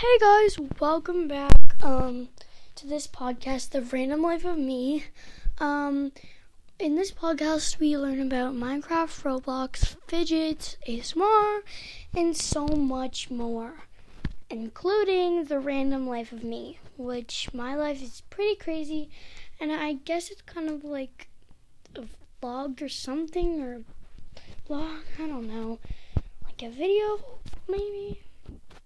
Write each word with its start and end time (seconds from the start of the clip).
Hey 0.00 0.18
guys, 0.20 0.58
welcome 0.78 1.26
back 1.26 1.56
um 1.82 2.28
to 2.74 2.86
this 2.86 3.06
podcast, 3.06 3.70
The 3.70 3.80
Random 3.80 4.20
Life 4.20 4.44
of 4.44 4.58
Me. 4.58 5.04
Um 5.58 6.12
in 6.78 6.96
this 6.96 7.10
podcast 7.10 7.78
we 7.78 7.96
learn 7.96 8.20
about 8.20 8.54
Minecraft, 8.54 9.22
Roblox, 9.22 9.96
fidgets, 10.06 10.76
ASMR, 10.86 11.60
and 12.14 12.36
so 12.36 12.66
much 12.66 13.30
more, 13.30 13.86
including 14.50 15.44
The 15.44 15.60
Random 15.60 16.06
Life 16.06 16.30
of 16.30 16.44
Me, 16.44 16.78
which 16.98 17.48
my 17.54 17.74
life 17.74 18.02
is 18.02 18.20
pretty 18.28 18.56
crazy 18.56 19.08
and 19.58 19.72
I 19.72 19.94
guess 19.94 20.30
it's 20.30 20.42
kind 20.42 20.68
of 20.68 20.84
like 20.84 21.28
a 21.94 22.02
vlog 22.42 22.82
or 22.82 22.90
something 22.90 23.62
or 23.62 23.80
vlog, 24.68 25.04
I 25.18 25.26
don't 25.26 25.48
know. 25.48 25.78
Like 26.44 26.62
a 26.62 26.68
video 26.68 27.18
maybe 27.66 28.20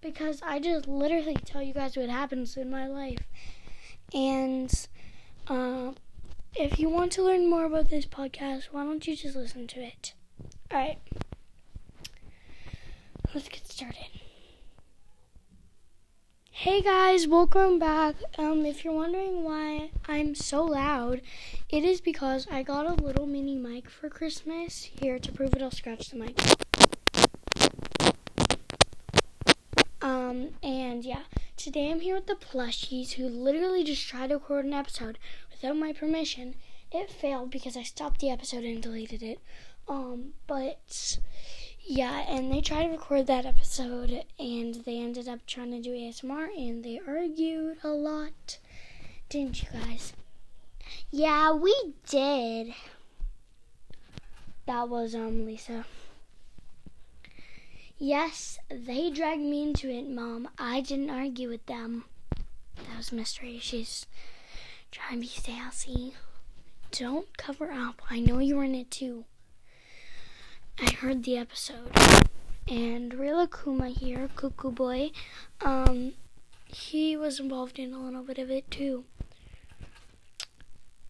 because 0.00 0.40
I 0.42 0.58
just 0.58 0.88
literally 0.88 1.36
tell 1.44 1.62
you 1.62 1.74
guys 1.74 1.96
what 1.96 2.08
happens 2.08 2.56
in 2.56 2.70
my 2.70 2.86
life. 2.86 3.22
And 4.14 4.72
uh, 5.48 5.92
if 6.54 6.78
you 6.78 6.88
want 6.88 7.12
to 7.12 7.22
learn 7.22 7.48
more 7.48 7.64
about 7.64 7.90
this 7.90 8.06
podcast, 8.06 8.64
why 8.72 8.84
don't 8.84 9.06
you 9.06 9.16
just 9.16 9.36
listen 9.36 9.66
to 9.68 9.80
it? 9.80 10.14
All 10.70 10.78
right, 10.78 10.98
let's 13.34 13.48
get 13.48 13.66
started. 13.66 14.06
Hey 16.50 16.82
guys, 16.82 17.26
welcome 17.26 17.78
back. 17.78 18.16
Um, 18.36 18.66
if 18.66 18.84
you're 18.84 18.92
wondering 18.92 19.44
why 19.44 19.92
I'm 20.06 20.34
so 20.34 20.62
loud, 20.64 21.22
it 21.70 21.84
is 21.84 22.02
because 22.02 22.46
I 22.50 22.62
got 22.62 22.86
a 22.86 23.02
little 23.02 23.26
mini 23.26 23.56
mic 23.56 23.88
for 23.88 24.10
Christmas. 24.10 24.82
Here 25.00 25.18
to 25.18 25.32
prove 25.32 25.54
it, 25.54 25.62
I'll 25.62 25.70
scratch 25.70 26.10
the 26.10 26.18
mic. 26.18 26.38
And 31.00 31.06
yeah, 31.06 31.22
today 31.56 31.90
I'm 31.90 32.00
here 32.00 32.14
with 32.14 32.26
the 32.26 32.34
plushies 32.34 33.12
who 33.12 33.26
literally 33.26 33.82
just 33.82 34.06
tried 34.06 34.26
to 34.26 34.34
record 34.34 34.66
an 34.66 34.74
episode 34.74 35.18
without 35.50 35.78
my 35.78 35.94
permission. 35.94 36.56
It 36.92 37.10
failed 37.10 37.50
because 37.50 37.74
I 37.74 37.84
stopped 37.84 38.20
the 38.20 38.28
episode 38.28 38.64
and 38.64 38.82
deleted 38.82 39.22
it. 39.22 39.40
Um, 39.88 40.34
but 40.46 41.18
yeah, 41.82 42.26
and 42.28 42.52
they 42.52 42.60
tried 42.60 42.84
to 42.84 42.90
record 42.90 43.28
that 43.28 43.46
episode 43.46 44.26
and 44.38 44.74
they 44.74 44.98
ended 44.98 45.26
up 45.26 45.46
trying 45.46 45.70
to 45.70 45.80
do 45.80 45.94
ASMR 45.94 46.48
and 46.54 46.84
they 46.84 47.00
argued 47.08 47.78
a 47.82 47.88
lot. 47.88 48.58
Didn't 49.30 49.62
you 49.62 49.68
guys? 49.72 50.12
Yeah, 51.10 51.54
we 51.54 51.94
did. 52.10 52.74
That 54.66 54.90
was 54.90 55.14
um 55.14 55.46
Lisa. 55.46 55.86
Yes, 58.02 58.58
they 58.70 59.10
dragged 59.10 59.42
me 59.42 59.62
into 59.62 59.90
it, 59.90 60.08
Mom. 60.08 60.48
I 60.58 60.80
didn't 60.80 61.10
argue 61.10 61.50
with 61.50 61.66
them. 61.66 62.06
That 62.76 62.96
was 62.96 63.12
Mystery. 63.12 63.58
She's 63.60 64.06
trying 64.90 65.16
to 65.16 65.20
be 65.20 65.26
sassy. 65.26 66.14
Don't 66.92 67.36
cover 67.36 67.70
up. 67.70 68.00
I 68.08 68.20
know 68.20 68.38
you 68.38 68.56
were 68.56 68.64
in 68.64 68.74
it 68.74 68.90
too. 68.90 69.26
I 70.80 70.90
heard 70.92 71.24
the 71.24 71.36
episode. 71.36 71.94
And 72.66 73.12
Akuma 73.12 73.94
here, 73.94 74.30
Cuckoo 74.34 74.70
Boy, 74.70 75.10
um, 75.60 76.14
he 76.64 77.18
was 77.18 77.38
involved 77.38 77.78
in 77.78 77.92
a 77.92 78.02
little 78.02 78.22
bit 78.22 78.38
of 78.38 78.50
it 78.50 78.70
too. 78.70 79.04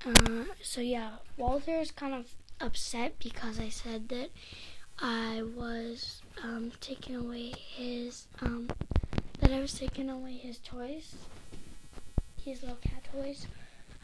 Uh, 0.04 0.46
so 0.60 0.80
yeah, 0.80 1.18
Walter 1.36 1.78
is 1.78 1.92
kind 1.92 2.14
of 2.14 2.34
upset 2.60 3.20
because 3.20 3.60
I 3.60 3.68
said 3.68 4.08
that 4.08 4.30
I 4.98 5.42
was 5.42 6.22
um, 6.42 6.72
taking 6.80 7.16
away 7.16 7.52
his 7.56 8.26
um, 8.40 8.68
that 9.40 9.52
I 9.52 9.60
was 9.60 9.74
taking 9.74 10.08
away 10.10 10.32
his 10.32 10.58
toys, 10.58 11.14
his 12.42 12.62
little 12.62 12.78
cat 12.78 13.04
toys. 13.12 13.46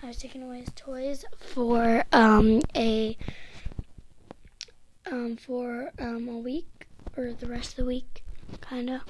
I 0.03 0.07
was 0.09 0.19
taking 0.19 0.43
away 0.43 0.61
his 0.61 0.73
toys 0.77 1.25
for 1.39 2.05
um, 2.13 2.61
a 2.75 3.17
um, 5.11 5.37
for 5.37 5.93
um, 5.99 6.29
a 6.29 6.39
week 6.39 6.87
or 7.17 7.33
the 7.33 7.47
rest 7.47 7.71
of 7.71 7.77
the 7.77 7.85
week, 7.85 8.25
kind 8.61 8.91
of. 8.91 9.03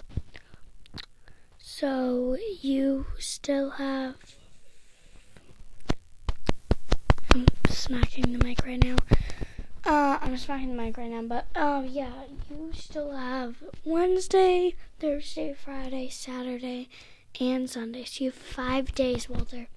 So 1.59 2.37
you 2.61 3.07
still 3.19 3.71
have. 3.71 4.15
I'm 7.35 7.47
smacking 7.69 8.33
the 8.33 8.45
mic 8.45 8.65
right 8.65 8.83
now. 8.83 8.97
Uh, 9.87 10.19
I'm 10.21 10.33
just 10.33 10.47
smacking 10.47 10.75
the 10.77 10.83
mic 10.83 10.97
right 10.97 11.09
now, 11.09 11.23
but 11.23 11.47
um, 11.55 11.87
yeah, 11.89 12.11
you 12.51 12.73
still 12.75 13.13
have 13.13 13.63
Wednesday, 13.85 14.75
Thursday, 14.99 15.55
Friday, 15.55 16.09
Saturday, 16.09 16.89
and 17.39 17.71
Sunday. 17.71 18.03
So 18.05 18.25
you 18.25 18.31
have 18.33 18.39
five 18.41 18.97
days, 18.97 19.29
Walter. 19.29 19.69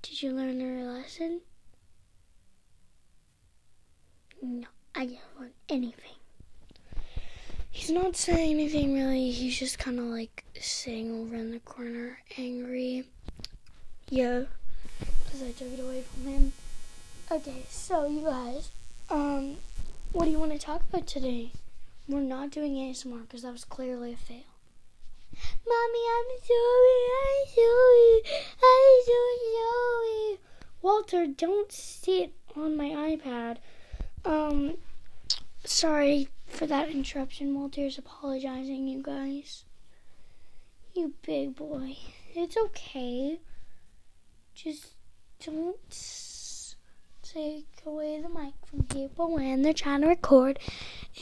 Did 0.00 0.22
you 0.22 0.32
learn 0.32 0.60
your 0.60 0.82
lesson? 0.90 1.42
No, 4.40 4.68
I 4.94 5.04
didn't 5.04 5.20
learn 5.38 5.52
anything. 5.68 6.16
He's 7.70 7.90
not 7.90 8.16
saying 8.16 8.52
anything 8.52 8.94
really. 8.94 9.30
He's 9.30 9.58
just 9.58 9.78
kind 9.78 9.98
of 9.98 10.06
like 10.06 10.42
sitting 10.58 11.20
over 11.20 11.36
in 11.36 11.50
the 11.50 11.60
corner, 11.60 12.20
angry. 12.38 13.04
Yeah, 14.08 14.44
because 15.24 15.42
I 15.42 15.52
took 15.52 15.70
it 15.70 15.80
away 15.80 16.02
from 16.02 16.26
him. 16.26 16.52
Okay, 17.32 17.62
so 17.68 18.08
you 18.08 18.22
guys, 18.22 18.72
um, 19.08 19.58
what 20.10 20.24
do 20.24 20.32
you 20.32 20.38
want 20.40 20.50
to 20.50 20.58
talk 20.58 20.82
about 20.88 21.06
today? 21.06 21.52
We're 22.08 22.22
not 22.22 22.50
doing 22.50 22.74
ASMR 22.74 23.20
because 23.22 23.42
that 23.42 23.52
was 23.52 23.64
clearly 23.64 24.14
a 24.14 24.16
fail. 24.16 24.42
Mommy, 25.64 26.04
I'm 26.10 26.26
sorry, 26.42 26.98
I'm 27.22 27.46
sorry, 27.54 28.22
I'm 28.64 29.02
so 29.06 29.20
sorry. 29.54 30.38
Walter, 30.82 31.26
don't 31.28 31.70
sit 31.70 32.32
on 32.56 32.76
my 32.76 32.88
iPad. 32.88 33.58
Um, 34.24 34.78
sorry 35.64 36.30
for 36.48 36.66
that 36.66 36.88
interruption. 36.88 37.54
Walter's 37.54 37.96
apologizing, 37.96 38.88
you 38.88 39.04
guys. 39.04 39.62
You 40.94 41.14
big 41.22 41.54
boy. 41.54 41.96
It's 42.34 42.56
okay. 42.56 43.38
Just 44.52 44.94
don't 45.38 45.78
take 47.32 47.66
away 47.86 48.20
the 48.20 48.28
mic 48.28 48.54
from 48.66 48.82
people 48.84 49.34
when 49.34 49.62
they're 49.62 49.72
trying 49.72 50.00
to 50.00 50.08
record 50.08 50.58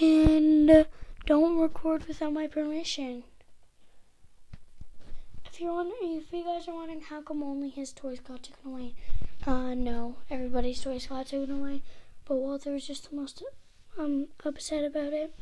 and 0.01 0.87
don't 1.27 1.59
record 1.59 2.07
without 2.07 2.33
my 2.33 2.47
permission. 2.47 3.25
If 5.45 5.61
you're 5.61 5.75
wondering, 5.75 6.23
if 6.23 6.33
you 6.33 6.45
guys 6.45 6.67
are 6.67 6.75
wondering 6.75 7.03
how 7.03 7.21
come 7.21 7.43
only 7.43 7.69
his 7.69 7.93
toys 7.93 8.21
got 8.21 8.43
taken 8.43 8.73
away, 8.73 8.95
uh, 9.47 9.75
no, 9.75 10.17
everybody's 10.31 10.81
toys 10.81 11.07
got 11.07 11.27
taken 11.27 11.61
away, 11.61 11.83
but 12.25 12.37
Walter 12.37 12.73
was 12.73 12.87
just 12.87 13.11
the 13.11 13.17
most 13.17 13.43
um 13.99 14.29
upset 14.45 14.85
about 14.85 15.13
it. 15.13 15.35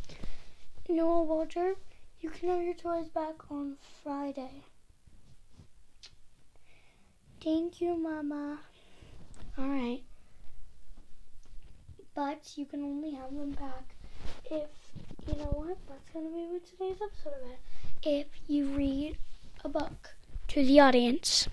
No, 0.88 1.22
Walter, 1.22 1.74
you 2.20 2.30
can 2.30 2.48
have 2.48 2.62
your 2.62 2.74
toys 2.74 3.08
back 3.08 3.50
on 3.50 3.76
Friday. 4.02 4.64
Thank 7.40 7.80
you, 7.80 7.96
Mama. 7.96 8.60
All 9.56 9.68
right 9.68 10.02
but 12.16 12.54
you 12.56 12.64
can 12.64 12.82
only 12.82 13.10
have 13.10 13.30
them 13.30 13.50
back 13.50 13.94
if 14.50 14.70
you 15.28 15.34
know 15.36 15.52
what 15.52 15.76
that's 15.86 16.08
going 16.14 16.24
to 16.24 16.32
be 16.32 16.46
what 16.50 16.64
today's 16.64 16.96
episode 16.96 17.38
about 17.44 17.58
if 18.02 18.26
you 18.48 18.64
read 18.68 19.18
a 19.62 19.68
book 19.68 20.14
to 20.48 20.64
the 20.64 20.80
audience. 20.80 21.46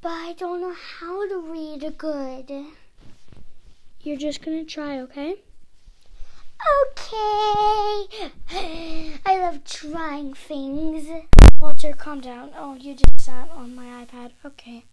But 0.00 0.10
i 0.10 0.32
don't 0.38 0.60
know 0.60 0.76
how 0.98 1.28
to 1.28 1.38
read 1.40 1.82
a 1.82 1.90
good. 1.90 2.52
You're 4.00 4.16
just 4.16 4.42
going 4.42 4.64
to 4.64 4.70
try 4.70 5.00
okay? 5.00 5.36
Okay. 6.82 8.06
I 9.26 9.38
love 9.40 9.64
trying 9.64 10.34
things. 10.34 11.08
walter 11.58 11.94
calm 11.94 12.20
down. 12.20 12.50
Oh 12.56 12.74
you 12.74 12.94
just 12.94 13.20
sat 13.20 13.50
on 13.50 13.74
my 13.74 14.04
ipad. 14.04 14.32
Okay. 14.44 14.84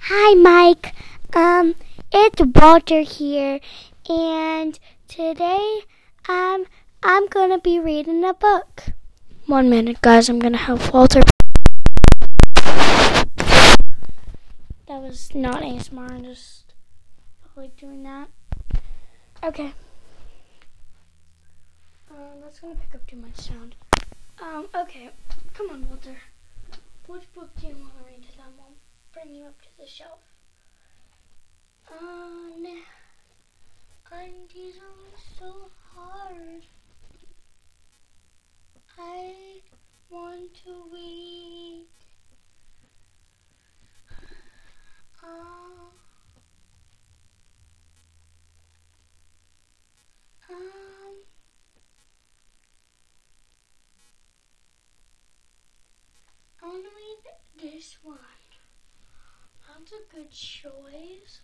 Hi, 0.00 0.34
Mike. 0.34 0.94
Um, 1.34 1.74
it's 2.12 2.40
Walter 2.54 3.00
here, 3.00 3.60
and 4.08 4.78
today 5.08 5.80
um 6.28 6.64
I'm 7.02 7.26
gonna 7.28 7.58
be 7.58 7.78
reading 7.78 8.24
a 8.24 8.34
book. 8.34 8.84
one 9.46 9.68
minute 9.70 10.00
guys 10.00 10.28
i'm 10.28 10.38
going 10.38 10.52
to 10.52 10.58
help 10.58 10.92
walter. 10.92 11.20
That 14.86 15.02
was 15.02 15.34
not 15.34 15.62
asmr 15.62 16.10
i'm 16.10 16.24
just 16.24 16.74
like 17.56 17.76
doing 17.76 18.02
that. 18.04 18.28
Okay. 19.42 19.72
Um, 22.10 22.40
that's 22.42 22.60
gonna 22.60 22.74
pick 22.74 22.94
up 22.94 23.06
too 23.06 23.16
much 23.16 23.36
sound. 23.36 23.74
Um 24.40 24.66
okay. 24.74 25.10
Come 25.54 25.70
on 25.70 25.88
walter. 25.88 26.16
Which 27.06 27.32
book 27.34 27.50
do 27.60 27.66
you 27.66 27.74
want 27.74 27.92
to 27.98 28.04
read 28.06 28.22
that 28.36 28.52
will 28.56 28.74
bring 29.12 29.34
you 29.34 29.44
up 29.46 29.60
to 29.62 29.68
the 29.78 29.86
shelf 29.86 30.20
on 31.90 32.66
I'm 34.10 34.32
was 34.54 35.22
so 35.38 35.70
hard. 35.94 36.66
I 38.98 39.60
want 40.10 40.54
to 40.64 40.84
read. 40.92 41.86
Oh, 45.22 45.92
uh, 50.50 50.54
um, 50.54 51.14
I 56.62 56.66
want 56.66 56.84
to 56.84 56.90
read 56.90 57.72
this 57.72 57.98
one. 58.02 58.16
That's 59.66 59.92
a 59.92 60.14
good 60.14 60.30
choice. 60.30 61.40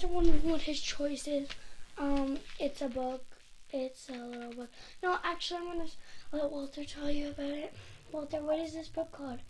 Guys 0.00 0.10
are 0.10 0.12
wondering 0.12 0.50
what 0.50 0.62
his 0.62 0.80
choice 0.80 1.26
is, 1.26 1.48
um, 1.98 2.38
it's 2.58 2.80
a 2.80 2.88
book. 2.88 3.24
It's 3.72 4.08
a 4.08 4.12
little 4.12 4.52
book. 4.52 4.70
No, 5.02 5.18
actually, 5.22 5.60
I'm 5.60 5.66
gonna 5.66 5.90
let 6.32 6.50
Walter 6.50 6.84
tell 6.84 7.10
you 7.10 7.28
about 7.28 7.50
it. 7.50 7.72
Walter, 8.10 8.42
what 8.42 8.58
is 8.58 8.72
this 8.74 8.88
book 8.88 9.12
called? 9.12 9.40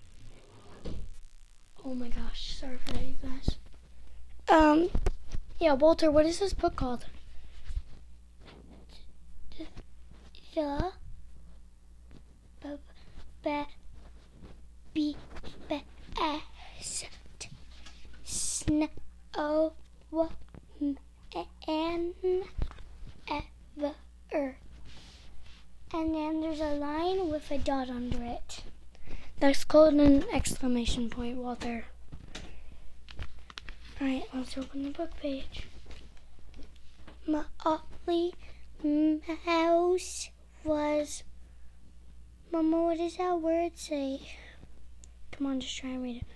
Oh 1.85 1.95
my 1.95 2.09
gosh, 2.09 2.59
sorry 2.59 2.79
for 2.85 2.93
that, 2.93 3.03
you 3.03 3.17
guys. 3.23 3.57
Um, 4.49 4.91
yeah, 5.59 5.73
Walter, 5.75 6.11
what 6.11 6.27
is 6.27 6.41
this 6.41 6.53
book 6.53 6.77
called? 6.77 7.07
The 10.55 10.93
b 13.43 13.67
b 14.93 15.17
b 15.17 15.17
b 15.69 15.83
s 16.79 17.05
t 17.39 17.49
snow 18.25 19.73
m 20.13 20.97
n 21.69 22.15
ever. 23.29 24.57
And 25.93 26.15
then 26.15 26.41
there's 26.41 26.61
a 26.61 26.75
line 26.75 27.29
with 27.29 27.51
a 27.51 27.59
dot 27.59 27.89
under 27.89 28.23
it. 28.23 28.63
That's 29.39 29.65
called 29.65 29.95
an 29.95 30.25
exclamation 30.33 31.11
point, 31.11 31.39
Walter. 31.39 31.85
Alright, 34.01 34.25
let's 34.35 34.57
open 34.57 34.83
the 34.85 34.91
book 34.91 35.11
page. 35.21 35.67
Molly 37.27 38.35
Mouse 38.83 40.31
was. 40.65 41.23
Mama, 42.53 42.83
what 42.83 42.99
does 42.99 43.17
that 43.17 43.41
word 43.41 43.79
say? 43.79 44.21
Come 45.33 45.47
on, 45.47 45.61
just 45.61 45.77
try 45.77 45.91
and 45.91 46.03
read 46.03 46.17
it. 46.17 46.27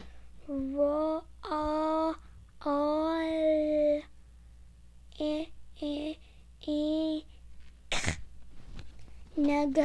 Ro 0.47 1.25
all 2.67 3.15
e 3.21 4.03
eh, 5.21 5.49
e 5.81 5.83
eh, 5.83 6.17
e 6.67 7.19
eh, 7.19 8.15
nug. 9.37 9.79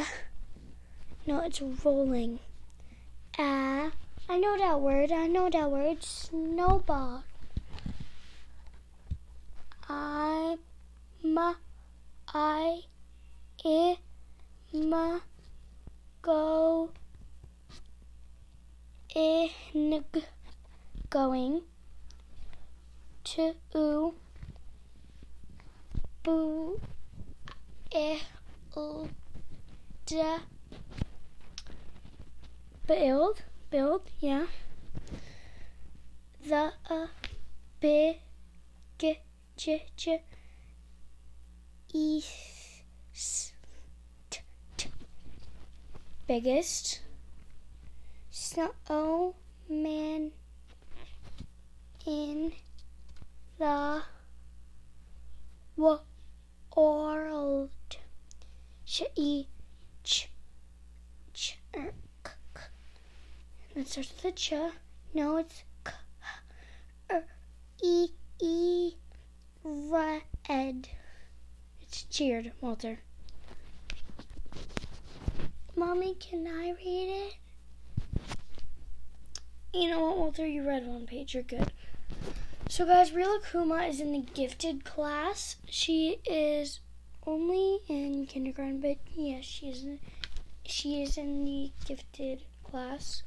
No, 1.28 1.42
it's 1.42 1.62
rolling. 1.84 2.40
Ah, 3.38 3.92
I 4.30 4.40
know 4.40 4.58
that 4.58 4.80
word. 4.80 5.12
I 5.12 5.28
know 5.28 5.50
that 5.50 5.70
word. 5.70 6.04
Snowball. 6.04 7.24
I 9.90 10.58
ma 11.22 11.56
I 12.34 12.84
I 13.66 13.98
ma 14.74 15.20
go 16.22 16.92
in 19.14 19.50
going 21.10 21.62
to 23.30 23.54
boo 26.24 26.80
eh 27.92 28.18
Build, 32.88 33.44
build, 33.70 34.02
yeah. 34.20 34.48
the 36.44 36.74
uh, 36.90 37.06
big 37.80 38.18
j 38.98 39.20
j 39.96 40.24
east 41.94 43.54
Biggest. 46.26 47.02
snowman 48.32 50.32
in 52.08 52.54
the 53.60 54.02
wo- 55.76 56.00
world. 56.76 57.72
E 59.16 59.48
ch 60.04 60.30
ch 61.34 61.58
er, 61.76 61.94
k, 62.24 62.32
k. 62.56 62.62
That 63.76 63.88
starts 63.88 64.14
with 64.16 64.26
a 64.26 64.32
ch. 64.32 64.54
No, 65.14 65.38
it's 65.38 65.64
k 65.84 65.92
er, 67.12 67.26
e 67.84 68.08
e 68.40 68.94
red. 69.64 70.88
It's 71.82 72.04
cheered, 72.04 72.54
Walter. 72.62 73.00
Mommy, 75.76 76.16
can 76.16 76.48
I 76.48 76.72
read 76.72 77.10
it? 77.28 77.36
You 79.74 79.90
know 79.90 80.00
what, 80.00 80.18
Walter? 80.18 80.48
You 80.48 80.66
read 80.66 80.88
one 80.88 81.06
page. 81.06 81.34
You're 81.34 81.44
good. 81.44 81.72
So, 82.72 82.86
guys, 82.86 83.10
Rila 83.10 83.40
Kuma 83.52 83.78
is 83.88 84.00
in 84.00 84.12
the 84.12 84.22
gifted 84.22 84.86
class. 84.86 85.56
She 85.68 86.20
is 86.24 86.82
only 87.26 87.80
in 87.88 88.28
kindergarten, 88.28 88.80
but 88.80 88.98
yes, 89.16 89.44
she 89.44 89.70
is. 89.70 89.84
In, 89.84 90.00
she 90.64 91.02
is 91.02 91.18
in 91.18 91.46
the 91.46 91.72
gifted 91.86 92.44
class 92.64 93.24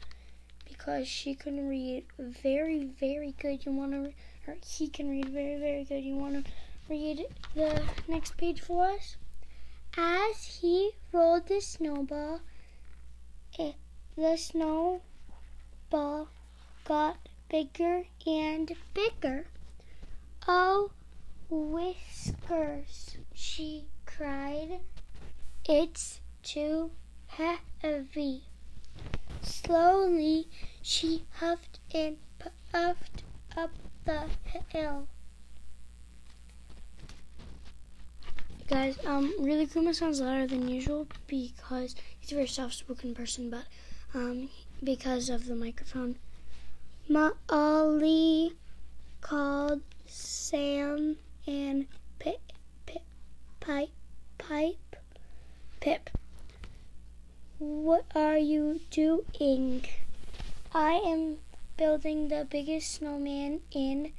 because 0.64 1.08
she 1.08 1.34
can 1.34 1.68
read 1.68 2.04
very, 2.20 2.84
very 2.84 3.34
good. 3.42 3.66
You 3.66 3.72
want 3.72 3.90
to, 3.92 4.12
or 4.46 4.58
he 4.64 4.86
can 4.86 5.10
read 5.10 5.30
very, 5.30 5.58
very 5.58 5.82
good. 5.84 6.04
You 6.04 6.14
want 6.14 6.44
to 6.46 6.52
read 6.88 7.26
the 7.56 7.82
next 8.06 8.36
page 8.36 8.60
for 8.60 8.90
us? 8.90 9.16
As 9.98 10.60
he 10.60 10.92
rolled 11.10 11.48
the 11.48 11.60
snowball, 11.60 12.42
the 13.58 14.36
snowball 14.36 15.00
got 16.84 17.16
bigger 17.52 18.04
and 18.26 18.72
bigger. 18.94 19.46
Oh, 20.48 20.90
Whiskers, 21.50 23.18
she 23.34 23.84
cried. 24.06 24.80
It's 25.68 26.20
too 26.42 26.92
heavy. 27.26 28.44
Slowly, 29.42 30.48
she 30.80 31.24
huffed 31.34 31.78
and 31.94 32.16
puffed 32.72 33.22
up 33.54 33.70
the 34.06 34.30
hill. 34.68 35.08
Guys, 38.66 38.96
um, 39.04 39.34
Rilakkuma 39.38 39.94
sounds 39.94 40.22
louder 40.22 40.46
than 40.46 40.68
usual 40.68 41.06
because 41.26 41.94
he's 42.18 42.32
a 42.32 42.36
very 42.36 42.46
soft-spoken 42.46 43.14
person, 43.14 43.50
but 43.50 43.64
um, 44.14 44.48
because 44.82 45.28
of 45.28 45.44
the 45.44 45.54
microphone. 45.54 46.16
Molly 47.08 48.54
called 49.20 49.82
Sam 50.06 51.16
and 51.46 51.86
Pip, 52.20 52.52
Pip, 52.86 53.02
Pipe, 53.58 53.90
Pipe. 54.38 54.96
Pip. 55.80 56.10
What 57.58 58.04
are 58.14 58.38
you 58.38 58.80
doing? 58.90 59.84
I 60.72 60.92
am 60.92 61.38
building 61.76 62.28
the 62.28 62.46
biggest 62.48 62.94
snowman 62.94 63.62
in 63.72 64.12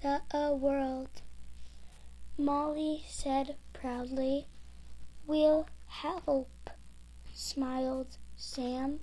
the 0.00 0.22
uh, 0.32 0.54
world. 0.54 1.10
Molly 2.38 3.04
said 3.08 3.56
proudly. 3.74 4.46
We'll 5.26 5.66
help, 5.86 6.70
smiled 7.34 8.16
Sam. 8.36 9.00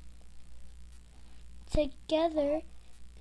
Together, 1.71 2.63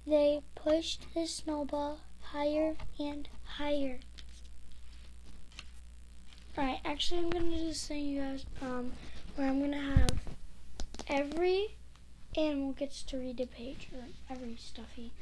they 0.09 0.41
pushed 0.55 1.07
the 1.15 1.27
snowball 1.27 2.01
higher 2.21 2.77
and 2.99 3.29
higher. 3.45 4.01
Alright, 6.57 6.81
actually, 6.85 7.21
I'm 7.21 7.31
gonna 7.31 7.57
just 7.57 7.85
sing 7.85 8.05
you 8.05 8.21
guys 8.21 8.45
um, 8.63 8.93
where 9.37 9.49
I'm 9.49 9.61
gonna 9.61 9.81
have 9.81 10.11
every 11.07 11.77
animal 12.37 12.73
gets 12.73 13.03
to 13.05 13.19
read 13.19 13.41
a 13.41 13.47
page, 13.47 13.89
or 13.95 14.05
every 14.29 14.57
stuffy 14.57 15.13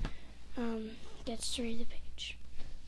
um, 0.57 0.90
gets 1.25 1.55
to 1.57 1.62
read 1.62 1.81
the 1.81 1.85
page. 1.85 2.38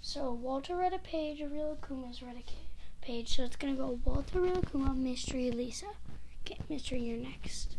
So 0.00 0.32
Walter 0.32 0.76
read 0.76 0.92
a 0.92 0.98
page, 0.98 1.40
Real 1.40 1.76
Kuma's 1.86 2.22
read 2.22 2.36
a 2.36 3.04
page, 3.04 3.36
so 3.36 3.44
it's 3.44 3.56
gonna 3.56 3.74
go 3.74 3.98
Walter, 4.04 4.40
Rilakkuma, 4.40 4.96
Mystery, 4.96 5.50
Lisa. 5.50 5.86
Okay, 6.44 6.58
Mystery, 6.68 7.00
you're 7.00 7.18
next. 7.18 7.76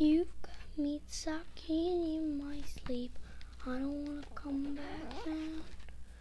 You've 0.00 0.28
got 0.40 0.78
me 0.78 1.02
sucking 1.06 1.36
in 1.68 2.38
my 2.42 2.62
sleep. 2.62 3.18
I 3.66 3.72
don't 3.72 4.06
wanna 4.06 4.22
come 4.34 4.74
back 4.74 5.26
down. 5.26 5.60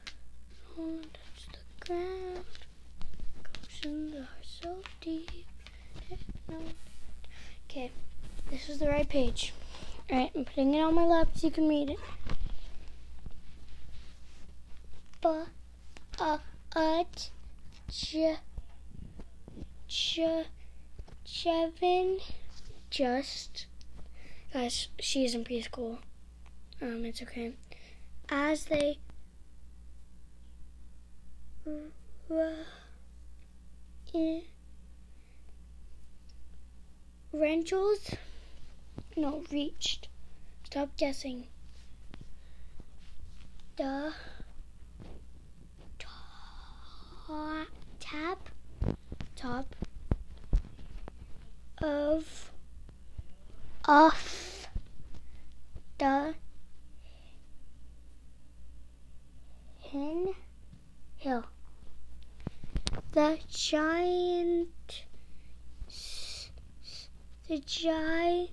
I 0.06 0.76
don't 0.76 0.86
wanna 0.86 1.02
touch 1.04 1.48
the 1.54 1.86
ground. 1.86 2.44
Oceans 3.64 4.16
are 4.16 4.28
so 4.44 4.76
deep. 5.00 5.46
Okay, 7.70 7.90
this 8.52 8.68
is 8.68 8.80
the 8.80 8.90
right 8.90 9.08
page. 9.08 9.54
Alright, 10.12 10.32
I'm 10.36 10.44
putting 10.44 10.74
it 10.74 10.82
on 10.82 10.96
my 10.96 11.06
lap 11.06 11.30
so 11.36 11.48
you 11.48 11.54
can 11.54 11.70
read 11.70 11.92
it. 11.92 12.00
But 15.22 15.48
uh, 16.20 16.40
uh, 16.76 17.06
J, 17.88 18.40
J, 19.88 20.48
Jevin, 21.26 22.20
just, 22.90 23.68
guys, 24.52 24.88
she 25.00 25.26
is 25.26 25.36
in 25.36 25.44
preschool. 25.44 26.00
Um, 26.82 27.06
it's 27.06 27.22
okay. 27.22 27.54
As 28.30 28.66
they 28.66 28.98
rentals, 37.32 38.16
no, 39.16 39.44
reached. 39.52 40.08
Stop 40.64 40.96
guessing. 40.98 41.48
The 43.78 44.14
top, 45.98 47.68
tap, 48.00 48.50
top 49.36 49.76
of 51.82 52.52
off 53.86 54.39
the 56.00 56.34
hill. 61.18 61.44
The 63.12 63.38
giant, 63.50 65.04
the 67.48 67.60
giant, 67.66 68.52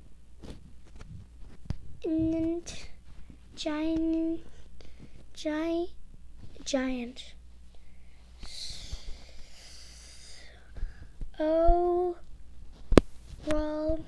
giant, 3.55 4.43
giant, 5.35 5.91
giant. 6.65 7.35
Oh, 11.39 12.17
well, 13.47 14.01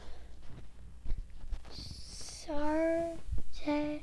sorry 1.71 3.08
la. 3.69 3.99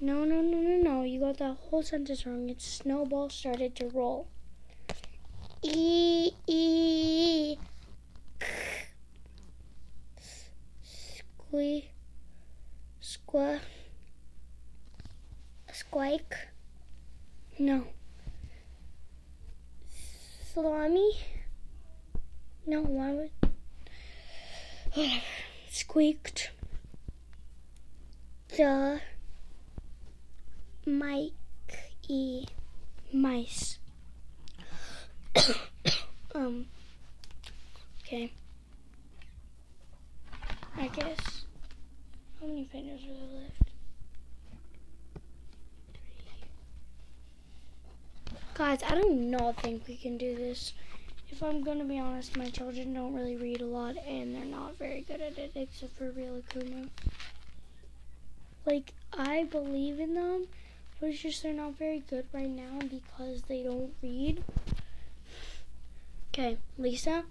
No, 0.00 0.24
no, 0.24 0.42
no, 0.42 0.58
no, 0.58 0.76
no. 0.82 1.02
You 1.02 1.20
got 1.20 1.38
that 1.38 1.56
whole 1.56 1.82
sentence 1.82 2.26
wrong. 2.26 2.48
It's 2.50 2.66
snowball 2.66 3.30
started 3.30 3.74
to 3.76 3.88
roll. 3.88 4.28
E, 5.62 6.32
e, 6.46 7.56
squee, 11.24 11.88
squa, 13.00 13.60
squike. 15.72 16.36
No. 17.58 17.86
Salami? 20.52 21.12
No, 22.66 22.80
why 22.82 23.12
would. 23.12 23.30
Whatever. 24.94 25.20
Squeaked. 25.70 26.50
The 28.56 29.00
mic 30.86 31.32
e 32.08 32.46
mice. 33.12 33.78
um. 36.34 36.66
Okay. 38.00 38.32
I 40.78 40.88
guess. 40.88 41.44
How 42.40 42.46
many 42.46 42.64
pages 42.64 43.02
are 43.02 43.14
there 43.14 43.40
left? 43.42 43.70
Guys, 48.54 48.80
I 48.88 48.94
do 49.00 49.10
not 49.10 49.60
think 49.60 49.86
we 49.88 49.96
can 49.96 50.16
do 50.16 50.36
this. 50.36 50.72
If 51.34 51.42
I'm 51.42 51.64
gonna 51.64 51.84
be 51.84 51.98
honest, 51.98 52.36
my 52.36 52.48
children 52.48 52.94
don't 52.94 53.12
really 53.12 53.36
read 53.36 53.60
a 53.60 53.66
lot 53.66 53.96
and 54.06 54.32
they're 54.32 54.44
not 54.44 54.78
very 54.78 55.00
good 55.00 55.20
at 55.20 55.36
it 55.36 55.50
except 55.56 55.96
for 55.96 56.12
Rilakkuma. 56.12 56.88
Like, 58.64 58.92
I 59.12 59.42
believe 59.42 59.98
in 59.98 60.14
them, 60.14 60.46
but 61.00 61.08
it's 61.08 61.22
just 61.22 61.42
they're 61.42 61.52
not 61.52 61.76
very 61.76 62.04
good 62.08 62.26
right 62.32 62.48
now 62.48 62.78
because 62.88 63.42
they 63.42 63.64
don't 63.64 63.92
read. 64.00 64.44
Okay, 66.28 66.56
Lisa, 66.78 67.24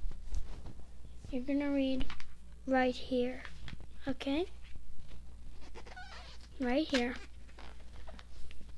you're 1.31 1.43
gonna 1.43 1.71
read 1.71 2.03
right 2.67 2.93
here. 2.93 3.43
Okay? 4.05 4.47
Right 6.59 6.85
here. 6.85 7.15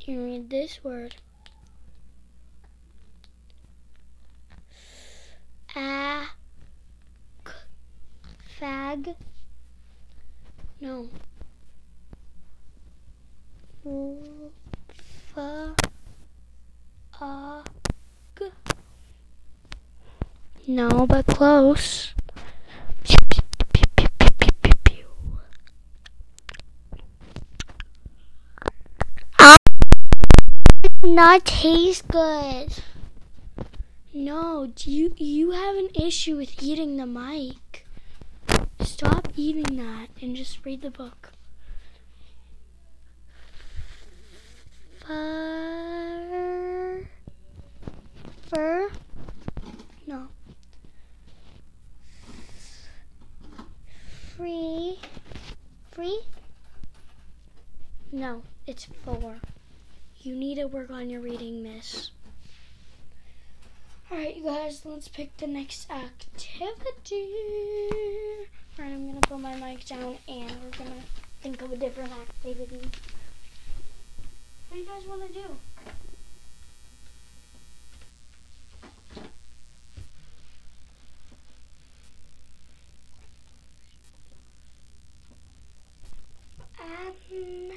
You 0.02 0.24
read 0.24 0.52
this 0.52 0.84
word. 0.84 1.16
K 5.76 5.82
fag. 8.58 9.14
No. 10.80 11.10
F 13.86 15.38
a 15.38 15.76
g 18.38 18.52
no 20.68 21.06
but 21.08 21.28
close. 21.28 22.14
Not 31.04 31.44
taste 31.44 32.08
good 32.08 32.72
no, 34.16 34.72
you 34.86 35.14
you 35.18 35.52
have 35.52 35.76
an 35.76 35.90
issue 35.94 36.38
with 36.38 36.64
eating 36.64 36.96
the 36.96 37.06
mic. 37.06 37.86
Stop 38.80 39.28
eating 39.36 39.76
that 39.76 40.08
and 40.22 40.38
just 40.38 40.64
read 40.64 40.82
the 40.82 40.90
book. 40.90 41.34
Fur 45.06 46.16
fur 48.48 48.90
no. 50.08 50.30
Free 54.38 54.98
free 55.92 56.22
No, 58.14 58.44
it's 58.66 58.88
four. 59.04 59.40
You 60.22 60.36
need 60.36 60.56
to 60.56 60.66
work 60.68 60.90
on 60.90 61.10
your 61.10 61.20
reading, 61.20 61.62
miss. 61.62 62.12
Alright, 64.16 64.38
you 64.38 64.44
guys, 64.46 64.86
let's 64.86 65.10
pick 65.10 65.36
the 65.36 65.46
next 65.46 65.92
activity. 65.92 67.28
Alright, 68.80 68.94
I'm 68.94 69.08
gonna 69.08 69.20
put 69.20 69.42
my 69.42 69.56
mic 69.58 69.86
down 69.86 70.18
and 70.30 70.52
we're 70.64 70.78
gonna 70.78 71.02
think 71.42 71.62
of 71.62 71.74
a 71.74 71.76
different 71.76 72.14
activity. 72.14 72.90
What 74.70 74.72
do 74.72 74.78
you 74.80 74.86
guys 74.86 75.06
want 75.06 75.28
to 75.28 75.34
do? 75.34 75.44
Um, 86.80 87.72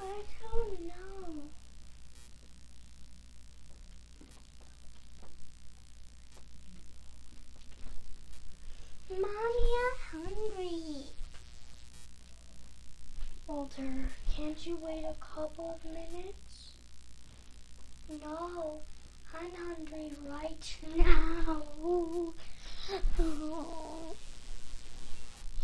I 0.00 0.22
don't 0.40 0.86
know. 0.86 1.42
Mommy, 9.10 9.28
I'm 9.84 10.24
hungry. 10.24 11.04
Walter, 13.46 14.08
can't 14.34 14.66
you 14.66 14.78
wait 14.82 15.04
a 15.04 15.14
couple 15.22 15.78
of 15.78 15.84
minutes? 15.84 16.72
No, 18.08 18.80
I'm 19.38 19.50
hungry 19.54 20.12
right 20.26 20.76
now. 20.96 22.32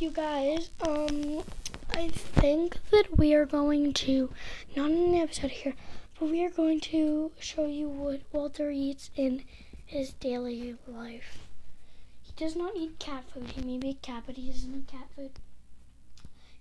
You 0.08 0.14
guys, 0.14 0.70
um, 0.88 1.42
I 1.90 2.08
think 2.08 2.78
that 2.90 3.18
we 3.18 3.34
are 3.34 3.44
going 3.44 3.92
to, 3.92 4.30
not 4.74 4.90
in 4.90 5.12
the 5.12 5.18
episode 5.18 5.50
here, 5.50 5.74
but 6.18 6.30
we 6.30 6.42
are 6.46 6.48
going 6.48 6.80
to 6.80 7.30
show 7.38 7.66
you 7.66 7.90
what 7.90 8.22
Walter 8.32 8.70
eats 8.70 9.10
in 9.16 9.44
his 9.84 10.14
daily 10.14 10.76
life. 10.86 11.40
He 12.22 12.32
does 12.42 12.56
not 12.56 12.74
eat 12.74 12.98
cat 12.98 13.24
food. 13.30 13.50
He 13.50 13.60
may 13.60 13.76
be 13.76 13.90
a 13.90 13.94
cat, 14.06 14.22
but 14.24 14.36
he 14.36 14.50
doesn't 14.50 14.74
eat 14.74 14.86
cat 14.86 15.08
food. 15.14 15.32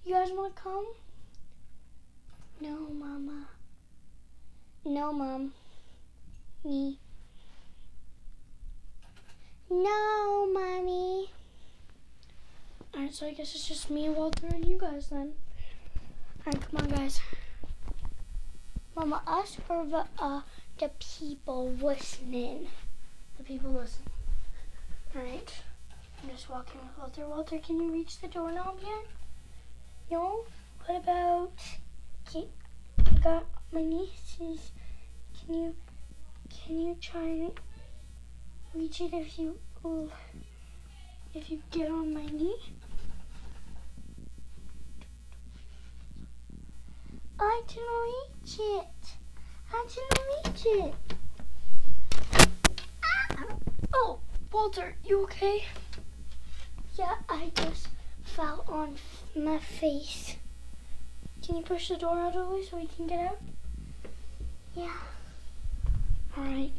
You 0.03 0.15
guys 0.15 0.31
want 0.33 0.53
to 0.53 0.61
come? 0.61 0.87
No, 2.59 2.89
Mama. 2.89 3.47
No, 4.83 5.13
Mom. 5.13 5.53
Me. 6.65 6.99
No, 9.69 10.49
Mommy. 10.53 11.29
Alright, 12.95 13.13
so 13.13 13.27
I 13.27 13.33
guess 13.33 13.53
it's 13.53 13.67
just 13.67 13.89
me, 13.89 14.09
Walter, 14.09 14.47
and 14.47 14.65
you 14.65 14.77
guys 14.77 15.09
then. 15.09 15.33
Alright, 16.45 16.61
come 16.69 16.79
on, 16.81 16.89
guys. 16.89 17.19
Mama, 18.95 19.21
us 19.27 19.57
or 19.69 19.85
the, 19.85 20.05
uh, 20.17 20.41
the 20.79 20.89
people 20.99 21.71
listening? 21.73 22.67
The 23.37 23.43
people 23.43 23.71
listening. 23.71 24.09
Alright. 25.15 25.53
I'm 26.23 26.29
just 26.29 26.49
walking 26.49 26.81
with 26.81 26.97
Walter. 26.97 27.27
Walter, 27.27 27.59
can 27.59 27.77
you 27.77 27.91
reach 27.91 28.19
the 28.19 28.27
doorknob 28.27 28.79
yet? 28.81 29.05
No? 30.09 30.45
What 30.85 31.03
about... 31.03 31.51
Can, 32.31 32.45
I 32.99 33.19
got 33.19 33.45
my 33.71 33.81
nieces. 33.83 34.71
Can 35.39 35.53
you... 35.53 35.75
Can 36.49 36.79
you 36.79 36.97
try 36.99 37.21
and 37.21 37.51
reach 38.73 39.01
it 39.01 39.13
if 39.13 39.37
you... 39.37 39.59
Ooh, 39.85 40.09
if 41.37 41.51
you 41.51 41.61
get 41.69 41.91
on 41.91 42.13
my 42.13 42.25
knee? 42.25 42.57
I 47.39 47.61
didn't 47.67 47.83
reach 48.05 48.59
it. 48.59 48.87
I 49.71 49.85
didn't 49.87 50.25
reach 50.33 50.65
it. 50.65 50.95
Ah! 53.03 53.45
Oh, 53.93 54.19
Walter, 54.51 54.95
you 55.05 55.21
okay? 55.23 55.65
Yeah, 56.97 57.15
I 57.29 57.51
just 57.53 57.89
fell 58.23 58.65
on 58.67 58.95
my 59.35 59.59
face. 59.59 60.37
Can 61.43 61.57
you 61.57 61.61
push 61.61 61.89
the 61.89 61.97
door 61.97 62.17
out 62.17 62.35
of 62.35 62.47
the 62.47 62.55
way 62.55 62.63
so 62.63 62.77
we 62.77 62.87
can 62.87 63.05
get 63.05 63.19
out? 63.19 63.39
Yeah. 64.75 64.97
Alright. 66.35 66.73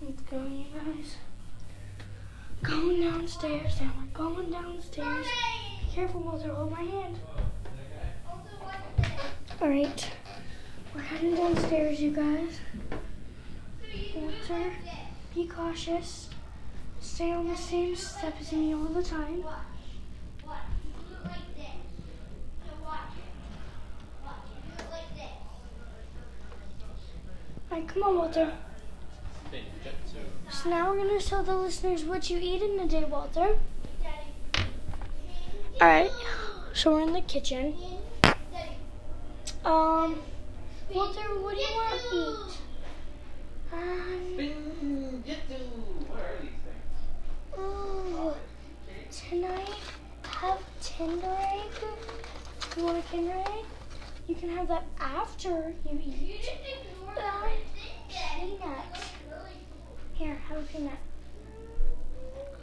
Let's 0.00 0.22
go, 0.22 0.36
you 0.44 0.66
guys. 0.72 1.16
Going 2.62 3.00
downstairs, 3.00 3.80
and 3.80 3.90
we're 3.96 4.12
going 4.12 4.50
downstairs. 4.50 5.26
Be 5.80 5.94
careful, 5.94 6.20
Walter, 6.20 6.52
hold 6.52 6.70
my 6.70 6.82
hand. 6.82 7.18
Alright. 9.60 10.10
We're 10.94 11.00
heading 11.00 11.34
downstairs, 11.36 12.00
you 12.00 12.10
guys. 12.10 12.60
Walter, 14.14 14.72
be 15.34 15.46
cautious. 15.46 16.28
Stay 17.00 17.32
on 17.32 17.48
the 17.48 17.56
same 17.56 17.96
step 17.96 18.34
as 18.38 18.52
me 18.52 18.74
all 18.74 18.84
the 18.84 19.02
time. 19.02 19.42
Alright, 27.70 27.88
come 27.88 28.02
on, 28.02 28.16
Walter. 28.18 28.52
So 30.62 30.68
now 30.68 30.90
we're 30.90 30.98
gonna 30.98 31.18
show 31.18 31.42
the 31.42 31.54
listeners 31.54 32.04
what 32.04 32.28
you 32.28 32.38
eat 32.38 32.60
in 32.60 32.78
a 32.80 32.86
day, 32.86 33.04
Walter. 33.04 33.56
Alright, 35.80 36.10
so 36.74 36.92
we're 36.92 37.00
in 37.00 37.14
the 37.14 37.22
kitchen. 37.22 37.74
Um, 39.64 40.20
Walter, 40.92 41.22
what 41.40 41.54
do 41.54 41.62
you 41.62 41.72
want 41.72 42.00
to 42.02 42.14
eat? 42.14 42.36
Um, 43.72 44.36
What 46.08 46.20
are 46.20 46.36
these 46.42 46.50
things? 46.68 47.58
ooh, 47.58 48.34
tonight 49.10 49.80
have 50.24 50.58
Kinder 50.84 51.36
Egg. 51.40 51.72
You 52.76 52.84
want 52.84 52.98
a 52.98 53.02
Kinder 53.08 53.32
Egg? 53.32 53.64
You 54.28 54.34
can 54.34 54.50
have 54.50 54.68
that 54.68 54.84
after 55.00 55.72
you 55.90 55.98
eat. 56.04 56.50
Um, 57.16 57.48
peanut. 58.10 59.00
Here, 60.20 60.36
have 60.50 60.58
a 60.58 60.62
peanut. 60.64 60.98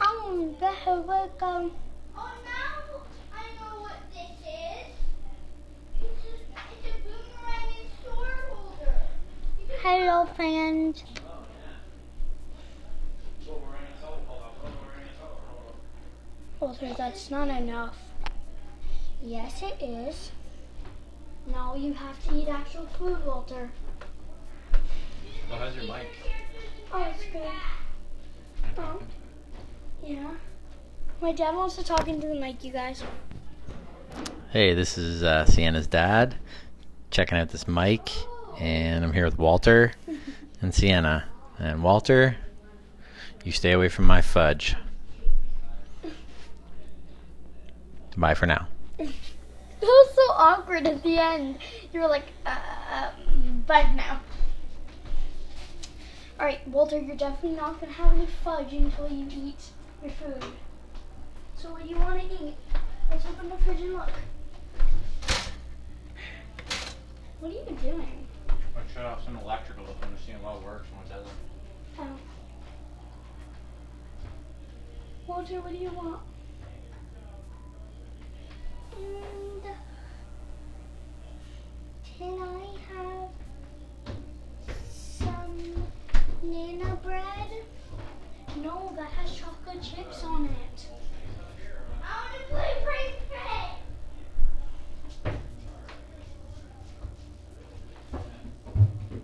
Um, 0.00 0.54
better 0.60 1.00
welcome. 1.00 1.72
Oh, 2.16 2.32
now 2.44 3.00
I 3.34 3.42
know 3.58 3.80
what 3.80 3.98
this 4.12 4.30
is. 4.46 4.94
It's 6.00 6.24
a, 6.24 6.56
it's 6.70 6.86
a 6.86 6.98
boomerang 7.02 7.90
sword 8.04 8.38
holder. 8.48 8.94
Hello, 9.82 10.26
friends. 10.36 11.02
Walter, 16.60 16.94
that's 16.96 17.28
not 17.28 17.48
enough. 17.48 17.96
Yes, 19.20 19.62
it 19.62 19.82
is. 19.82 20.30
Now 21.48 21.74
you 21.74 21.92
have 21.92 22.24
to 22.28 22.36
eat 22.36 22.46
actual 22.46 22.86
food, 22.86 23.26
Walter. 23.26 23.68
Oh, 25.50 25.56
how's 25.56 25.74
your 25.74 25.92
mic? 25.92 26.06
Oh, 26.92 27.06
it's 27.14 27.24
good. 27.32 27.42
Oh, 28.78 29.00
yeah. 30.02 30.30
My 31.20 31.32
dad 31.32 31.54
wants 31.54 31.76
to 31.76 31.84
talk 31.84 32.08
into 32.08 32.28
the 32.28 32.34
mic, 32.34 32.64
you 32.64 32.72
guys. 32.72 33.02
Hey, 34.50 34.72
this 34.72 34.96
is 34.96 35.22
uh, 35.22 35.44
Sienna's 35.44 35.86
dad. 35.86 36.36
Checking 37.10 37.36
out 37.38 37.50
this 37.50 37.68
mic, 37.68 38.10
and 38.58 39.04
I'm 39.04 39.12
here 39.12 39.24
with 39.24 39.38
Walter 39.38 39.92
and 40.62 40.74
Sienna. 40.74 41.24
And 41.58 41.82
Walter, 41.82 42.36
you 43.44 43.52
stay 43.52 43.72
away 43.72 43.88
from 43.88 44.06
my 44.06 44.22
fudge. 44.22 44.74
Bye 48.16 48.34
for 48.34 48.46
now. 48.46 48.68
That 49.80 49.86
was 49.86 50.14
so 50.16 50.32
awkward 50.32 50.88
at 50.88 51.04
the 51.04 51.18
end. 51.18 51.58
You 51.92 52.00
were 52.00 52.08
like, 52.08 52.24
uh, 52.44 53.10
bye 53.64 53.88
now. 53.94 54.18
Alright, 56.38 56.66
Walter, 56.68 57.00
you're 57.00 57.16
definitely 57.16 57.56
not 57.58 57.80
going 57.80 57.92
to 57.92 57.98
have 57.98 58.12
any 58.12 58.26
fudge 58.44 58.72
until 58.72 59.08
you 59.08 59.26
eat 59.28 59.60
your 60.00 60.12
food. 60.12 60.44
So 61.56 61.72
what 61.72 61.82
do 61.82 61.88
you 61.88 61.98
want 61.98 62.20
to 62.20 62.26
eat? 62.26 62.54
Let's 63.10 63.26
open 63.26 63.48
the 63.48 63.56
fridge 63.56 63.80
and 63.80 63.94
look. 63.94 64.10
What 67.40 67.50
are 67.50 67.54
you 67.54 67.76
doing? 67.82 68.28
I'm 68.48 68.88
shut 68.94 69.04
off 69.04 69.24
some 69.24 69.36
electrical 69.38 69.84
to 69.84 70.06
understand 70.06 70.40
what 70.44 70.62
works 70.62 70.86
and 70.90 70.98
what 70.98 71.08
doesn't. 71.08 71.38
Oh. 71.98 72.18
Walter, 75.26 75.60
what 75.60 75.72
do 75.72 75.78
you 75.78 75.90
want? 75.90 76.20
Chocolate 89.68 89.82
chips 89.82 90.24
on 90.24 90.44
it. 90.46 90.86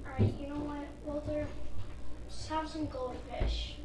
Alright, 0.06 0.34
you 0.40 0.48
know 0.48 0.56
what, 0.56 0.86
Walter? 1.04 1.46
Have 2.50 2.68
some 2.68 2.86
goldfish. 2.86 3.76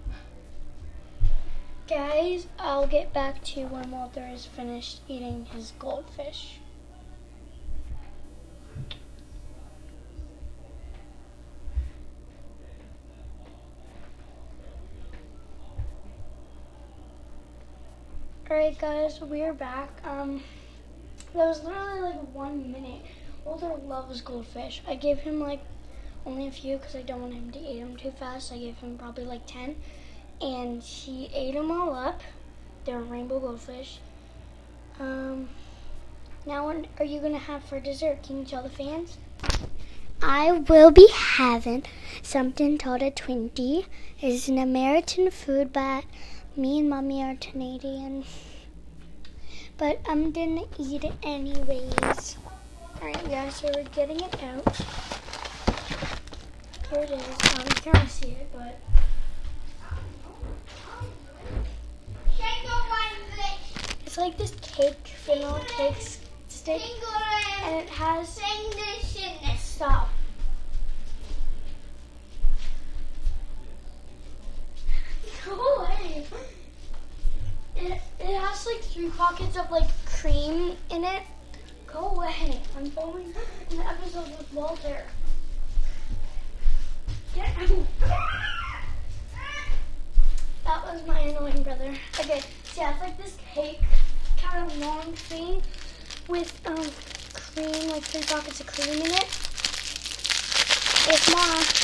Guys, 1.87 2.47
I'll 2.59 2.87
get 2.87 3.13
back 3.13 3.43
to 3.45 3.61
you 3.61 3.67
when 3.67 3.89
Walter 3.89 4.27
is 4.31 4.45
finished 4.45 4.99
eating 5.07 5.45
his 5.45 5.73
goldfish. 5.79 6.59
Alright 18.49 18.79
guys, 18.79 19.21
we're 19.21 19.53
back. 19.53 19.89
Um 20.03 20.41
that 21.35 21.45
was 21.45 21.63
literally 21.63 21.99
like 21.99 22.33
one 22.33 22.71
minute. 22.71 23.01
Walter 23.45 23.75
loves 23.85 24.21
goldfish. 24.21 24.81
I 24.87 24.95
gave 24.95 25.19
him 25.19 25.39
like 25.39 25.59
only 26.25 26.47
a 26.47 26.51
few 26.51 26.77
because 26.77 26.95
I 26.95 27.03
don't 27.03 27.21
want 27.21 27.35
him 27.35 27.51
to 27.51 27.59
eat 27.59 27.79
them 27.79 27.95
too 27.95 28.09
fast. 28.09 28.51
I 28.51 28.57
gave 28.57 28.77
him 28.77 28.97
probably 28.97 29.25
like 29.25 29.45
10. 29.45 29.75
And 30.41 30.81
he 30.81 31.29
ate 31.31 31.53
them 31.53 31.69
all 31.69 31.93
up. 31.93 32.21
They're 32.85 33.01
rainbow 33.01 33.39
goldfish. 33.39 33.99
Um, 34.99 35.49
now, 36.47 36.65
what 36.65 36.87
are 36.97 37.05
you 37.05 37.19
going 37.19 37.33
to 37.33 37.37
have 37.37 37.63
for 37.63 37.79
dessert? 37.79 38.23
Can 38.23 38.39
you 38.39 38.45
tell 38.45 38.63
the 38.63 38.69
fans? 38.69 39.19
I 40.23 40.51
will 40.51 40.89
be 40.89 41.07
having 41.13 41.83
something 42.23 42.79
called 42.79 43.03
a 43.03 43.11
Twinkie. 43.11 43.85
It's 44.19 44.47
an 44.47 44.57
American 44.57 45.29
food, 45.29 45.71
but 45.71 46.03
me 46.55 46.79
and 46.79 46.89
mommy 46.89 47.23
are 47.23 47.35
Canadian. 47.35 48.25
But 49.77 50.01
I'm 50.07 50.31
gonna 50.31 50.65
eat 50.77 51.03
it 51.03 51.13
anyways. 51.23 52.37
Alright, 53.01 53.29
guys, 53.29 53.55
so 53.55 53.71
we're 53.73 53.83
getting 53.95 54.19
it 54.19 54.43
out. 54.43 54.75
Here 56.89 57.03
it 57.03 57.11
is. 57.11 57.21
Um, 57.21 57.65
you 57.65 57.81
can't 57.81 58.09
see 58.09 58.31
it, 58.31 58.49
but 58.51 58.79
Shango 62.37 62.75
one 62.89 63.19
this. 63.35 63.95
it's 64.05 64.17
like 64.17 64.37
this 64.37 64.53
cake, 64.61 65.13
vanilla 65.25 65.61
cake 65.67 65.95
stick, 66.47 66.81
and 67.63 67.75
it 67.77 67.89
has 67.89 68.27
sing 68.27 68.69
this 68.71 69.09
in 76.03 76.21
this. 76.21 76.27
stop. 76.27 76.29
Go 76.29 76.37
away. 76.37 76.45
It, 77.75 78.01
it 78.19 79.11
pockets 79.17 79.57
of 79.57 79.71
like 79.71 79.89
cream 80.05 80.75
in 80.89 81.03
it. 81.03 81.23
Go 81.87 82.09
away. 82.09 82.59
I'm 82.77 82.85
filming 82.85 83.33
an 83.71 83.79
episode 83.79 84.37
with 84.37 84.53
Walter. 84.53 85.03
Get 87.35 87.47
out. 87.57 87.85
That 90.65 90.83
was 90.83 91.07
my 91.07 91.19
annoying 91.19 91.63
brother. 91.63 91.95
Okay, 92.19 92.41
so 92.63 92.81
yeah, 92.81 92.91
it's 92.91 93.01
like 93.01 93.17
this 93.17 93.37
cake, 93.53 93.81
kind 94.37 94.69
of 94.69 94.77
long 94.79 95.13
thing 95.13 95.61
with 96.27 96.61
um 96.65 96.85
cream, 97.33 97.89
like 97.89 98.03
three 98.03 98.21
pockets 98.21 98.59
of 98.59 98.67
cream 98.67 98.99
in 98.99 99.11
it. 99.11 99.27
It's 101.07 101.31
mom. 101.31 101.78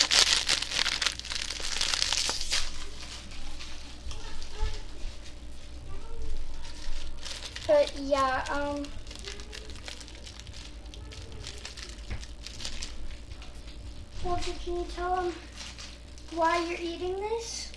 But 7.67 7.91
yeah, 7.99 8.43
um. 8.51 8.85
Walter, 14.23 14.51
can 14.63 14.75
you 14.75 14.85
tell 14.95 15.15
them 15.15 15.33
why 16.33 16.63
you're 16.65 16.79
eating 16.79 17.15
this? 17.17 17.71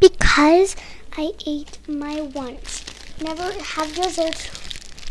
Because 0.00 0.76
I 1.16 1.32
ate 1.46 1.78
my 1.88 2.20
once. 2.20 2.84
Never 3.20 3.52
have 3.52 3.94
dessert 3.94 4.50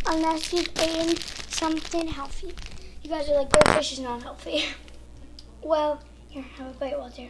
unless 0.06 0.54
you've 0.54 0.70
eaten 0.82 1.18
something 1.50 2.08
healthy. 2.08 2.54
You 3.04 3.10
guys 3.10 3.30
are 3.30 3.36
like, 3.36 3.50
goldfish 3.50 3.94
is 3.94 4.00
not 4.00 4.24
healthy. 4.24 4.66
well, 5.62 6.02
here, 6.30 6.44
have 6.58 6.68
a 6.68 6.80
bite, 6.80 6.98
Walter. 6.98 7.28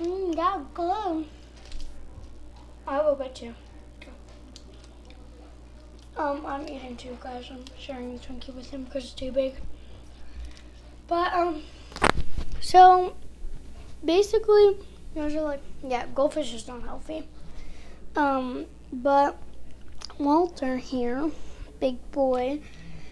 Mmm, 0.00 0.34
that's 0.34 0.62
good. 0.74 1.26
I 2.86 3.02
will 3.02 3.14
bite 3.14 3.34
too. 3.34 3.54
Um, 6.16 6.46
I'm 6.46 6.68
eating 6.68 6.96
too, 6.96 7.16
guys. 7.20 7.48
I'm 7.50 7.64
sharing 7.78 8.16
the 8.16 8.20
Twinkie 8.20 8.54
with 8.54 8.70
him 8.70 8.84
because 8.84 9.04
it's 9.04 9.14
too 9.14 9.32
big. 9.32 9.54
But, 11.08 11.32
um, 11.32 11.62
so, 12.60 13.16
basically, 14.04 14.76
those 15.14 15.34
are 15.34 15.42
like, 15.42 15.62
yeah, 15.86 16.06
goldfish 16.14 16.54
is 16.54 16.68
not 16.68 16.82
healthy. 16.82 17.28
Um, 18.14 18.66
but 18.92 19.36
Walter 20.18 20.76
here, 20.76 21.30
big 21.80 21.98
boy, 22.12 22.60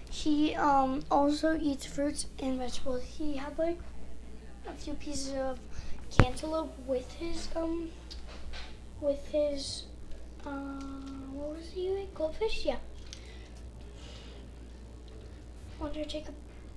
he, 0.09 0.55
um, 0.55 1.03
also 1.11 1.59
eats 1.61 1.87
fruits 1.87 2.27
and 2.39 2.59
vegetables. 2.59 3.03
He 3.03 3.37
had, 3.37 3.59
like, 3.59 3.79
a 4.69 4.73
few 4.73 4.95
pieces 4.95 5.35
of 5.35 5.59
cantaloupe 6.19 6.73
with 6.87 7.13
his, 7.15 7.49
um, 7.57 7.91
with 9.01 9.27
his, 9.29 9.85
uh, 10.45 10.51
what 11.33 11.57
was 11.57 11.71
he? 11.71 12.07
Goldfish? 12.15 12.65
Yeah. 12.65 12.77
Want 15.81 15.95
to 15.95 16.05
take 16.05 16.29
a 16.29 16.33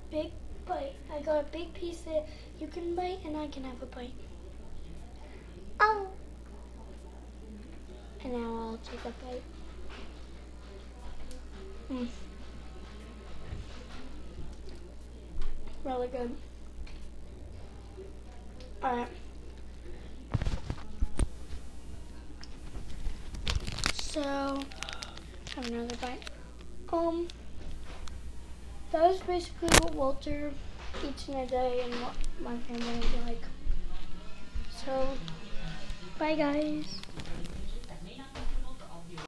big 0.10 0.32
bite? 0.66 0.96
I 1.14 1.22
got 1.22 1.42
a 1.42 1.48
big 1.52 1.74
piece 1.74 2.02
that 2.02 2.28
you 2.60 2.68
can 2.68 2.96
bite 2.96 3.20
and 3.26 3.38
I 3.38 3.48
can 3.48 3.64
have 3.64 3.82
a 3.82 3.86
bite. 3.86 4.14
Oh. 5.80 6.08
And 8.24 8.34
now 8.34 8.40
I'll 8.40 8.80
take 8.84 9.02
a 9.06 9.14
bite. 9.26 9.44
Mm. 11.92 12.08
Really 15.84 16.08
good. 16.08 16.36
Alright. 18.84 19.08
So, 24.16 24.58
have 25.58 25.68
another 25.68 25.98
bite. 25.98 26.22
Um, 26.94 27.28
that 28.94 29.02
was 29.02 29.20
basically 29.20 29.68
what 29.80 29.94
Walter 29.94 30.54
eats 31.06 31.28
in 31.28 31.36
a 31.36 31.46
day 31.46 31.82
and 31.84 31.94
what 31.96 32.14
my 32.40 32.56
family 32.60 33.00
is 33.00 33.26
like. 33.26 33.44
So, 34.86 35.06
bye 36.18 36.36
guys. 36.36 37.05